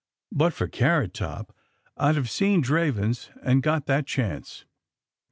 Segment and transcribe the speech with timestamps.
[0.31, 1.55] But for Carrot top
[1.99, 4.65] I^d have seen Dravens and got that chance.''